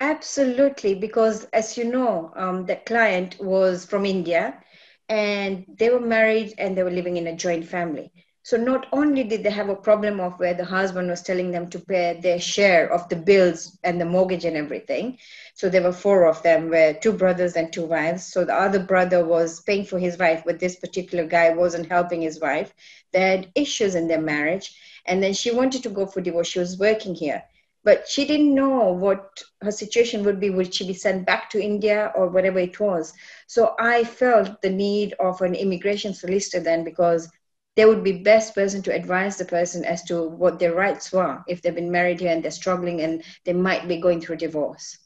Absolutely, 0.00 0.94
because 0.94 1.44
as 1.54 1.78
you 1.78 1.84
know, 1.84 2.30
um, 2.36 2.66
the 2.66 2.76
client 2.76 3.36
was 3.40 3.86
from 3.86 4.04
India 4.04 4.62
and 5.08 5.64
they 5.78 5.88
were 5.88 6.00
married 6.00 6.52
and 6.58 6.76
they 6.76 6.82
were 6.82 6.90
living 6.90 7.16
in 7.16 7.28
a 7.28 7.36
joint 7.36 7.66
family. 7.66 8.12
So 8.46 8.56
not 8.56 8.86
only 8.92 9.24
did 9.24 9.42
they 9.42 9.50
have 9.50 9.70
a 9.70 9.74
problem 9.74 10.20
of 10.20 10.38
where 10.38 10.54
the 10.54 10.64
husband 10.64 11.10
was 11.10 11.20
telling 11.20 11.50
them 11.50 11.68
to 11.70 11.80
pay 11.80 12.20
their 12.22 12.38
share 12.38 12.88
of 12.92 13.08
the 13.08 13.16
bills 13.16 13.76
and 13.82 14.00
the 14.00 14.04
mortgage 14.04 14.44
and 14.44 14.56
everything. 14.56 15.18
So 15.54 15.68
there 15.68 15.82
were 15.82 15.92
four 15.92 16.28
of 16.28 16.44
them, 16.44 16.70
were 16.70 16.92
two 16.92 17.12
brothers 17.12 17.56
and 17.56 17.72
two 17.72 17.86
wives. 17.86 18.24
So 18.24 18.44
the 18.44 18.54
other 18.54 18.78
brother 18.78 19.26
was 19.26 19.62
paying 19.62 19.84
for 19.84 19.98
his 19.98 20.16
wife, 20.16 20.44
but 20.46 20.60
this 20.60 20.76
particular 20.76 21.26
guy 21.26 21.54
wasn't 21.54 21.90
helping 21.90 22.22
his 22.22 22.38
wife. 22.38 22.72
They 23.10 23.18
had 23.18 23.50
issues 23.56 23.96
in 23.96 24.06
their 24.06 24.20
marriage. 24.20 24.76
And 25.06 25.20
then 25.20 25.34
she 25.34 25.50
wanted 25.50 25.82
to 25.82 25.88
go 25.88 26.06
for 26.06 26.20
divorce. 26.20 26.46
She 26.46 26.60
was 26.60 26.78
working 26.78 27.16
here 27.16 27.42
but 27.82 28.08
she 28.08 28.24
didn't 28.24 28.52
know 28.52 28.92
what 28.92 29.42
her 29.62 29.70
situation 29.70 30.24
would 30.24 30.40
be 30.40 30.50
would 30.50 30.74
she 30.74 30.84
be 30.84 30.92
sent 30.92 31.24
back 31.24 31.48
to 31.48 31.62
india 31.62 32.10
or 32.16 32.26
whatever 32.26 32.58
it 32.58 32.80
was 32.80 33.12
so 33.46 33.76
i 33.78 34.02
felt 34.02 34.60
the 34.60 34.68
need 34.68 35.14
of 35.20 35.40
an 35.40 35.54
immigration 35.54 36.12
solicitor 36.12 36.58
then 36.58 36.82
because 36.82 37.28
they 37.76 37.84
would 37.84 38.02
be 38.02 38.12
best 38.22 38.54
person 38.54 38.82
to 38.82 38.94
advise 38.94 39.36
the 39.36 39.44
person 39.44 39.84
as 39.84 40.02
to 40.04 40.22
what 40.22 40.58
their 40.58 40.74
rights 40.74 41.12
were 41.12 41.44
if 41.46 41.60
they've 41.60 41.74
been 41.74 41.92
married 41.92 42.20
here 42.20 42.32
and 42.32 42.42
they're 42.42 42.50
struggling 42.50 43.02
and 43.02 43.22
they 43.44 43.52
might 43.52 43.86
be 43.86 44.00
going 44.00 44.20
through 44.20 44.36
divorce. 44.36 44.98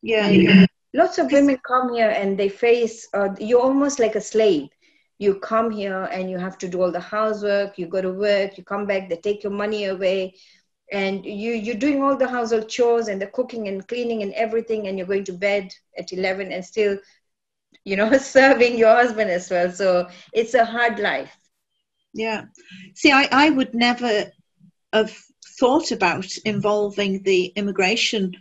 Yeah, 0.00 0.28
yeah. 0.28 0.66
lots 0.94 1.18
of 1.18 1.30
women 1.30 1.58
come 1.66 1.92
here 1.92 2.08
and 2.08 2.38
they 2.38 2.48
face 2.48 3.06
uh, 3.12 3.28
you're 3.38 3.60
almost 3.60 3.98
like 3.98 4.14
a 4.16 4.20
slave. 4.20 4.68
You 5.18 5.34
come 5.40 5.70
here 5.70 6.04
and 6.04 6.30
you 6.30 6.38
have 6.38 6.56
to 6.58 6.68
do 6.68 6.80
all 6.80 6.92
the 6.92 7.00
housework 7.00 7.78
you 7.78 7.86
go 7.86 8.00
to 8.00 8.12
work 8.12 8.56
you 8.56 8.64
come 8.64 8.86
back 8.86 9.08
they 9.08 9.16
take 9.16 9.42
your 9.42 9.52
money 9.52 9.86
away 9.86 10.34
and 10.92 11.26
you 11.26 11.52
you're 11.52 11.74
doing 11.74 12.02
all 12.02 12.16
the 12.16 12.28
household 12.28 12.68
chores 12.68 13.08
and 13.08 13.20
the 13.20 13.26
cooking 13.26 13.66
and 13.68 13.86
cleaning 13.88 14.22
and 14.22 14.32
everything 14.34 14.86
and 14.86 14.96
you're 14.96 15.08
going 15.08 15.24
to 15.24 15.32
bed 15.32 15.74
at 15.98 16.12
11 16.12 16.52
and 16.52 16.64
still 16.64 16.96
you 17.84 17.96
know 17.96 18.16
serving 18.18 18.78
your 18.78 18.94
husband 18.94 19.28
as 19.30 19.50
well. 19.50 19.70
So 19.72 20.08
it's 20.32 20.54
a 20.54 20.64
hard 20.64 21.00
life 21.00 21.36
yeah. 22.12 22.44
See 22.94 23.12
i 23.12 23.28
i 23.32 23.50
would 23.50 23.74
never 23.74 24.24
have 24.92 25.14
thought 25.58 25.90
about 25.92 26.26
involving 26.44 27.22
the 27.22 27.46
immigration 27.56 28.32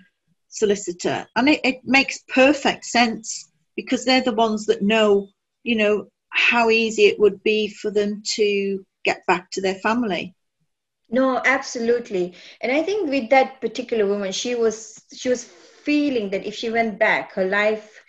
solicitor 0.50 1.28
and 1.36 1.50
it, 1.50 1.60
it 1.64 1.82
makes 1.84 2.24
perfect 2.30 2.86
sense 2.86 3.52
because 3.76 4.06
they're 4.06 4.22
the 4.22 4.32
ones 4.32 4.66
that 4.66 4.82
know 4.82 5.28
you 5.64 5.76
know 5.76 6.08
how 6.30 6.70
easy 6.70 7.04
it 7.06 7.20
would 7.20 7.42
be 7.44 7.68
for 7.68 7.92
them 7.92 8.22
to 8.24 8.86
get 9.04 9.26
back 9.28 9.50
to 9.52 9.62
their 9.62 9.76
family. 9.76 10.36
No 11.10 11.42
absolutely. 11.46 12.36
And 12.62 12.72
i 12.72 12.82
think 12.84 13.10
with 13.10 13.30
that 13.30 13.62
particular 13.62 14.06
woman 14.06 14.32
she 14.32 14.56
was 14.56 15.02
she 15.14 15.30
was 15.30 15.44
feeling 15.44 16.30
that 16.32 16.46
if 16.46 16.54
she 16.54 16.70
went 16.70 17.00
back 17.00 17.34
her 17.34 17.46
life 17.46 18.04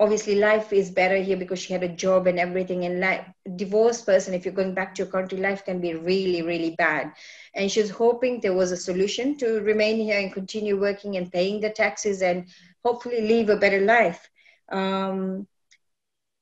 obviously 0.00 0.34
life 0.34 0.72
is 0.72 0.90
better 0.90 1.16
here 1.16 1.36
because 1.36 1.60
she 1.60 1.72
had 1.72 1.84
a 1.84 1.88
job 1.88 2.26
and 2.26 2.38
everything 2.38 2.84
and 2.84 2.98
like 2.98 3.24
divorced 3.56 4.04
person 4.04 4.34
if 4.34 4.44
you're 4.44 4.54
going 4.54 4.74
back 4.74 4.94
to 4.94 5.02
your 5.02 5.10
country 5.10 5.38
life 5.38 5.64
can 5.64 5.80
be 5.80 5.94
really 5.94 6.42
really 6.42 6.74
bad. 6.76 7.12
And 7.54 7.70
she's 7.70 7.90
hoping 7.90 8.40
there 8.40 8.54
was 8.54 8.72
a 8.72 8.76
solution 8.76 9.36
to 9.38 9.60
remain 9.60 9.98
here 9.98 10.18
and 10.18 10.32
continue 10.32 10.80
working 10.80 11.16
and 11.16 11.30
paying 11.30 11.60
the 11.60 11.70
taxes 11.70 12.22
and 12.22 12.48
hopefully 12.84 13.20
live 13.20 13.50
a 13.50 13.56
better 13.56 13.80
life. 13.80 14.28
Um, 14.70 15.46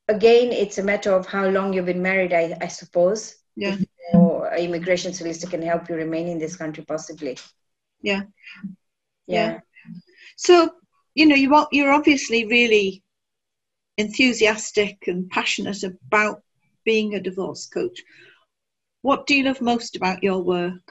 again 0.08 0.50
it's 0.52 0.78
a 0.78 0.82
matter 0.82 1.12
of 1.12 1.26
how 1.26 1.46
long 1.48 1.72
you've 1.72 1.86
been 1.86 2.02
married 2.02 2.32
i, 2.32 2.56
I 2.60 2.68
suppose. 2.68 3.36
Yeah. 3.54 3.76
Or 4.14 4.52
immigration 4.54 5.12
solicitor 5.12 5.50
can 5.50 5.62
help 5.62 5.88
you 5.88 5.94
remain 5.94 6.26
in 6.26 6.38
this 6.38 6.56
country 6.56 6.84
possibly. 6.84 7.38
Yeah. 8.00 8.22
Yeah, 9.26 9.52
yeah. 9.52 9.60
so 10.36 10.72
you 11.14 11.26
know 11.26 11.36
you 11.36 11.66
you're 11.70 11.92
obviously 11.92 12.46
really 12.46 13.02
enthusiastic 13.96 14.96
and 15.06 15.28
passionate 15.30 15.82
about 15.84 16.42
being 16.84 17.14
a 17.14 17.20
divorce 17.20 17.66
coach 17.66 18.00
what 19.02 19.26
do 19.26 19.34
you 19.34 19.44
love 19.44 19.60
most 19.60 19.96
about 19.96 20.22
your 20.22 20.42
work 20.42 20.82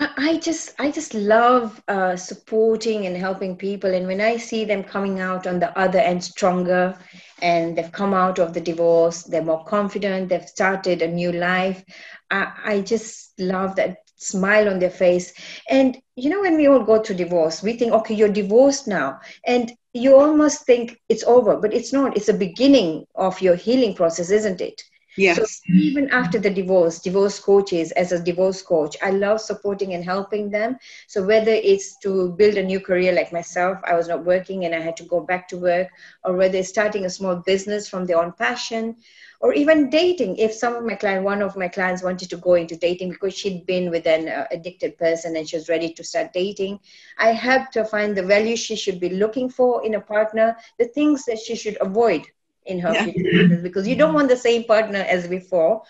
I 0.00 0.36
just 0.36 0.74
I 0.78 0.92
just 0.92 1.12
love 1.12 1.82
uh, 1.88 2.14
supporting 2.14 3.06
and 3.06 3.16
helping 3.16 3.56
people, 3.56 3.92
and 3.92 4.06
when 4.06 4.20
I 4.20 4.36
see 4.36 4.64
them 4.64 4.84
coming 4.84 5.18
out 5.18 5.44
on 5.46 5.58
the 5.58 5.76
other 5.76 5.98
end 5.98 6.22
stronger, 6.22 6.96
and 7.42 7.76
they've 7.76 7.90
come 7.90 8.14
out 8.14 8.38
of 8.38 8.54
the 8.54 8.60
divorce, 8.60 9.24
they're 9.24 9.42
more 9.42 9.64
confident, 9.64 10.28
they've 10.28 10.48
started 10.48 11.02
a 11.02 11.08
new 11.08 11.32
life. 11.32 11.82
I, 12.30 12.52
I 12.64 12.80
just 12.82 13.40
love 13.40 13.74
that 13.76 13.96
smile 14.14 14.68
on 14.68 14.78
their 14.78 14.90
face. 14.90 15.32
And 15.68 15.98
you 16.14 16.30
know, 16.30 16.42
when 16.42 16.56
we 16.56 16.68
all 16.68 16.84
go 16.84 17.02
through 17.02 17.16
divorce, 17.16 17.60
we 17.60 17.72
think, 17.72 17.92
okay, 17.92 18.14
you're 18.14 18.28
divorced 18.28 18.86
now, 18.86 19.18
and 19.44 19.72
you 19.94 20.16
almost 20.16 20.66
think 20.66 21.00
it's 21.08 21.24
over, 21.24 21.56
but 21.56 21.72
it's 21.72 21.92
not. 21.92 22.16
It's 22.16 22.28
a 22.28 22.34
beginning 22.34 23.06
of 23.14 23.40
your 23.40 23.56
healing 23.56 23.94
process, 23.94 24.30
isn't 24.30 24.60
it? 24.60 24.82
Yes. 25.18 25.62
So 25.66 25.72
even 25.74 26.08
after 26.10 26.38
the 26.38 26.50
divorce, 26.50 27.00
divorce 27.00 27.40
coaches, 27.40 27.90
as 27.92 28.12
a 28.12 28.22
divorce 28.22 28.62
coach, 28.62 28.96
I 29.02 29.10
love 29.10 29.40
supporting 29.40 29.94
and 29.94 30.04
helping 30.04 30.50
them. 30.50 30.78
So 31.08 31.26
whether 31.26 31.50
it's 31.50 31.98
to 31.98 32.30
build 32.32 32.56
a 32.56 32.62
new 32.62 32.80
career 32.80 33.12
like 33.12 33.32
myself, 33.32 33.78
I 33.84 33.94
was 33.94 34.08
not 34.08 34.24
working 34.24 34.64
and 34.64 34.74
I 34.74 34.80
had 34.80 34.96
to 34.98 35.04
go 35.04 35.20
back 35.20 35.48
to 35.48 35.58
work, 35.58 35.88
or 36.24 36.36
whether 36.36 36.58
it's 36.58 36.68
starting 36.68 37.04
a 37.04 37.10
small 37.10 37.36
business 37.36 37.88
from 37.88 38.06
their 38.06 38.18
own 38.18 38.32
passion, 38.32 38.96
or 39.40 39.52
even 39.54 39.90
dating. 39.90 40.36
If 40.36 40.52
some 40.54 40.76
of 40.76 40.84
my 40.84 40.94
clients, 40.94 41.24
one 41.24 41.42
of 41.42 41.56
my 41.56 41.68
clients 41.68 42.02
wanted 42.02 42.30
to 42.30 42.36
go 42.36 42.54
into 42.54 42.76
dating 42.76 43.10
because 43.10 43.34
she'd 43.34 43.66
been 43.66 43.90
with 43.90 44.06
an 44.06 44.28
uh, 44.28 44.46
addicted 44.52 44.98
person 44.98 45.36
and 45.36 45.48
she 45.48 45.56
was 45.56 45.68
ready 45.68 45.92
to 45.94 46.04
start 46.04 46.32
dating, 46.32 46.78
I 47.18 47.32
helped 47.32 47.74
her 47.74 47.84
find 47.84 48.16
the 48.16 48.22
values 48.22 48.60
she 48.60 48.76
should 48.76 49.00
be 49.00 49.10
looking 49.10 49.48
for 49.50 49.84
in 49.84 49.94
a 49.94 50.00
partner, 50.00 50.56
the 50.78 50.86
things 50.86 51.24
that 51.26 51.38
she 51.38 51.56
should 51.56 51.76
avoid 51.80 52.22
in 52.68 52.78
her 52.78 52.92
yeah. 52.92 53.04
future 53.04 53.60
because 53.62 53.88
you 53.88 53.96
don't 53.96 54.14
want 54.14 54.28
the 54.28 54.36
same 54.36 54.64
partner 54.64 55.00
as 55.00 55.26
before 55.26 55.82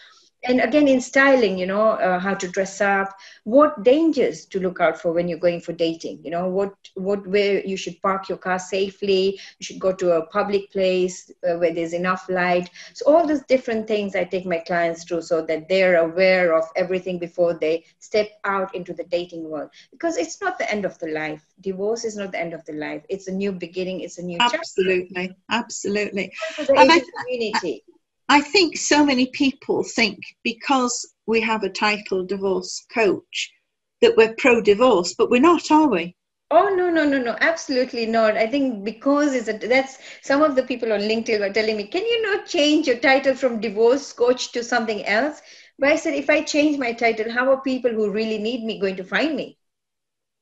and 0.45 0.61
again 0.61 0.87
in 0.87 1.01
styling 1.01 1.59
you 1.59 1.67
know 1.67 1.91
uh, 1.91 2.19
how 2.19 2.35
to 2.35 2.49
dress 2.49 2.81
up 2.81 3.15
what 3.45 3.83
dangers 3.83 4.47
to 4.47 4.61
look 4.61 4.81
out 4.81 5.01
for 5.01 5.13
when 5.13 5.29
you're 5.29 5.39
going 5.39 5.61
for 5.61 5.73
dating 5.73 6.21
you 6.23 6.31
know 6.31 6.49
what 6.49 6.73
what 6.95 7.27
where 7.27 7.65
you 7.67 7.77
should 7.77 8.01
park 8.03 8.29
your 8.29 8.39
car 8.39 8.59
safely 8.59 9.39
you 9.59 9.65
should 9.65 9.81
go 9.81 9.93
to 9.93 10.13
a 10.13 10.27
public 10.27 10.71
place 10.71 11.31
uh, 11.49 11.57
where 11.57 11.73
there's 11.73 11.93
enough 11.93 12.29
light. 12.29 12.71
So 12.95 13.07
all 13.07 13.27
these 13.27 13.43
different 13.45 13.87
things 13.87 14.15
i 14.15 14.25
take 14.25 14.47
my 14.47 14.59
clients 14.59 15.05
through 15.05 15.23
so 15.23 15.43
that 15.43 15.69
they're 15.69 15.97
aware 15.97 16.55
of 16.55 16.65
everything 16.77 17.19
before 17.19 17.55
they 17.55 17.85
step 17.99 18.29
out 18.45 18.75
into 18.75 18.93
the 18.93 19.05
dating 19.05 19.49
world. 19.49 19.71
Because 19.91 20.17
it's 20.17 20.41
not 20.41 20.59
the 20.59 20.71
end 20.71 20.85
of 20.85 20.99
the 20.99 21.09
life. 21.09 21.45
Divorce 21.61 22.05
is 22.05 22.17
not 22.17 22.33
the 22.33 22.41
end 22.41 22.55
of 22.55 22.65
the 22.65 22.73
life. 22.75 23.03
It's 23.09 23.29
a 23.29 23.33
new 23.33 23.53
beginning. 23.53 24.01
It's 24.01 24.19
a 24.19 24.23
new 24.23 24.39
absolutely. 24.41 25.29
Chapter. 25.29 25.35
absolutely 25.51 26.33
for 26.55 26.65
the 26.65 26.79
Asian 26.79 27.05
community. 27.21 27.85
I 27.87 27.98
think 28.29 28.77
so 28.77 29.05
many 29.05 29.27
people 29.33 29.83
think 29.83 30.19
because 30.45 31.15
we 31.27 31.41
have 31.41 31.63
a 31.63 31.71
title 31.71 32.25
divorce 32.25 32.87
coach 32.93 33.53
that 34.01 34.17
we're 34.17 34.35
pro 34.37 34.61
divorce, 34.61 35.15
but 35.15 35.31
we're 35.31 35.41
not, 35.41 35.71
are 35.71 35.89
we? 35.89 36.17
Oh 36.51 36.75
no 36.75 36.91
no 36.91 37.05
no 37.05 37.17
no 37.17 37.37
absolutely 37.41 38.05
not. 38.05 38.37
I 38.37 38.47
think 38.47 38.85
because 38.85 39.35
it's 39.35 39.49
a, 39.49 39.55
that's 39.67 39.99
some 40.21 40.43
of 40.43 40.57
the 40.57 40.63
people 40.63 40.93
on 40.93 41.01
LinkedIn 41.01 41.41
were 41.41 41.53
telling 41.53 41.77
me, 41.79 41.87
can 41.87 42.05
you 42.05 42.21
not 42.23 42.47
change 42.47 42.87
your 42.87 42.99
title 42.99 43.35
from 43.35 43.61
divorce 43.61 44.13
coach 44.13 44.53
to 44.53 44.63
something 44.63 45.07
else? 45.07 45.41
But 45.79 45.89
I 45.89 45.97
said, 45.97 46.13
if 46.13 46.29
I 46.29 46.43
change 46.43 46.79
my 46.79 46.93
title, 46.93 47.33
how 47.33 47.51
are 47.51 47.63
people 47.63 47.91
who 47.93 48.11
really 48.11 48.37
need 48.39 48.63
me 48.63 48.79
going 48.79 48.97
to 48.97 49.05
find 49.05 49.37
me? 49.37 49.59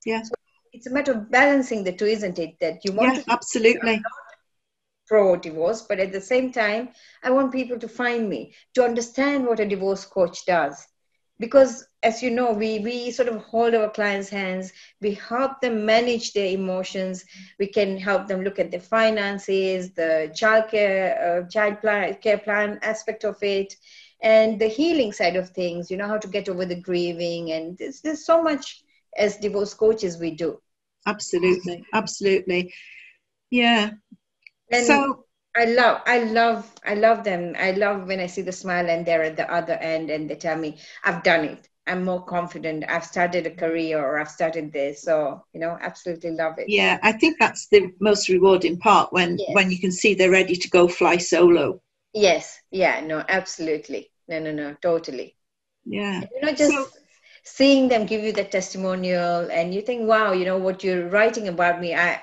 Yeah. 0.04 0.22
So 0.22 0.34
it's 0.72 0.86
a 0.86 0.90
matter 0.90 1.12
of 1.12 1.30
balancing 1.30 1.84
the 1.84 1.92
two, 1.92 2.06
isn't 2.06 2.38
it? 2.38 2.58
That 2.60 2.84
you 2.84 2.92
want 2.92 3.14
yeah, 3.14 3.22
to 3.22 3.24
absolutely 3.28 4.00
pro 5.06 5.36
divorce, 5.36 5.82
but 5.82 6.00
at 6.00 6.12
the 6.12 6.20
same 6.20 6.52
time, 6.52 6.90
I 7.22 7.30
want 7.30 7.52
people 7.52 7.78
to 7.78 7.88
find 7.88 8.28
me 8.28 8.54
to 8.74 8.84
understand 8.84 9.46
what 9.46 9.60
a 9.60 9.66
divorce 9.66 10.04
coach 10.04 10.44
does. 10.46 10.86
Because 11.38 11.86
as 12.02 12.22
you 12.22 12.30
know, 12.30 12.52
we, 12.52 12.78
we 12.80 13.10
sort 13.10 13.28
of 13.28 13.42
hold 13.42 13.74
our 13.74 13.90
clients' 13.90 14.28
hands, 14.30 14.72
we 15.00 15.12
help 15.14 15.60
them 15.60 15.84
manage 15.84 16.32
their 16.32 16.48
emotions, 16.52 17.24
we 17.58 17.66
can 17.66 17.98
help 17.98 18.26
them 18.26 18.42
look 18.42 18.58
at 18.58 18.70
the 18.70 18.78
finances, 18.80 19.92
the 19.94 20.32
child 20.34 20.70
care, 20.70 21.42
uh, 21.44 21.48
child 21.50 21.80
plan, 21.80 22.14
care 22.22 22.38
plan 22.38 22.78
aspect 22.82 23.24
of 23.24 23.36
it, 23.42 23.74
and 24.22 24.58
the 24.60 24.68
healing 24.68 25.12
side 25.12 25.36
of 25.36 25.50
things, 25.50 25.90
you 25.90 25.96
know, 25.96 26.06
how 26.06 26.18
to 26.18 26.28
get 26.28 26.48
over 26.48 26.64
the 26.64 26.80
grieving. 26.80 27.52
And 27.52 27.76
there's, 27.78 28.00
there's 28.00 28.24
so 28.24 28.42
much 28.42 28.82
as 29.16 29.36
divorce 29.36 29.74
coaches 29.74 30.18
we 30.18 30.30
do. 30.32 30.58
Absolutely, 31.06 31.84
absolutely. 31.92 32.72
Yeah, 33.50 33.90
and 34.70 34.86
so 34.86 35.24
I 35.56 35.64
love, 35.64 36.02
I 36.06 36.18
love, 36.24 36.70
I 36.84 36.94
love 36.94 37.24
them. 37.24 37.54
I 37.58 37.72
love 37.72 38.06
when 38.06 38.20
I 38.20 38.26
see 38.26 38.42
the 38.42 38.52
smile 38.52 38.88
and 38.90 39.06
they're 39.06 39.22
at 39.22 39.36
the 39.36 39.50
other 39.52 39.74
end 39.74 40.10
and 40.10 40.28
they 40.28 40.36
tell 40.36 40.56
me, 40.56 40.78
I've 41.04 41.22
done 41.22 41.44
it. 41.44 41.68
I'm 41.86 42.04
more 42.04 42.22
confident. 42.24 42.84
I've 42.88 43.04
started 43.04 43.46
a 43.46 43.50
career 43.50 44.04
or 44.04 44.18
I've 44.18 44.28
started 44.28 44.72
this. 44.72 45.02
So, 45.02 45.44
you 45.52 45.60
know, 45.60 45.78
absolutely 45.80 46.32
love 46.32 46.58
it. 46.58 46.68
Yeah, 46.68 46.98
I 47.02 47.12
think 47.12 47.36
that's 47.38 47.68
the 47.68 47.92
most 48.00 48.28
rewarding 48.28 48.78
part 48.78 49.12
when 49.12 49.38
yes. 49.38 49.50
when 49.52 49.70
you 49.70 49.78
can 49.78 49.92
see 49.92 50.12
they're 50.12 50.30
ready 50.30 50.56
to 50.56 50.70
go 50.70 50.88
fly 50.88 51.16
solo. 51.16 51.80
Yes. 52.12 52.58
Yeah, 52.70 53.00
no, 53.00 53.24
absolutely. 53.28 54.10
No, 54.28 54.40
no, 54.40 54.50
no, 54.50 54.74
totally. 54.82 55.36
Yeah. 55.84 56.20
you 56.20 56.40
know, 56.42 56.52
just 56.52 56.72
so, 56.72 56.86
seeing 57.44 57.88
them 57.88 58.04
give 58.04 58.24
you 58.24 58.32
the 58.32 58.44
testimonial 58.44 59.48
and 59.50 59.72
you 59.72 59.80
think, 59.80 60.08
wow, 60.08 60.32
you 60.32 60.44
know, 60.44 60.58
what 60.58 60.82
you're 60.82 61.08
writing 61.08 61.46
about 61.46 61.80
me, 61.80 61.94
I 61.94 62.20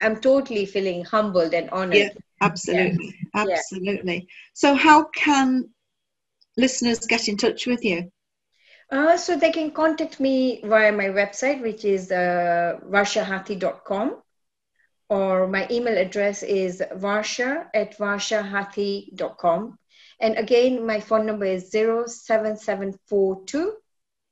I'm 0.00 0.20
totally 0.20 0.66
feeling 0.66 1.04
humbled 1.04 1.54
and 1.54 1.70
honored. 1.70 1.96
Yeah, 1.96 2.08
absolutely. 2.40 3.14
Yeah. 3.34 3.42
Absolutely. 3.42 4.14
Yeah. 4.14 4.34
So, 4.54 4.74
how 4.74 5.04
can 5.04 5.70
listeners 6.56 7.00
get 7.00 7.28
in 7.28 7.36
touch 7.36 7.66
with 7.66 7.84
you? 7.84 8.10
Uh, 8.90 9.16
so, 9.16 9.36
they 9.36 9.52
can 9.52 9.70
contact 9.70 10.20
me 10.20 10.60
via 10.64 10.92
my 10.92 11.06
website, 11.06 11.62
which 11.62 11.84
is 11.84 12.10
uh, 12.10 12.78
or 15.10 15.46
my 15.48 15.66
email 15.70 15.98
address 15.98 16.42
is 16.44 16.82
varsha 16.94 17.66
at 17.74 17.98
varshahathi.com. 17.98 19.76
And 20.20 20.38
again, 20.38 20.86
my 20.86 21.00
phone 21.00 21.26
number 21.26 21.46
is 21.46 21.72
07742 21.72 23.74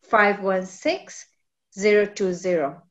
516 0.03 1.27
020 1.75 2.88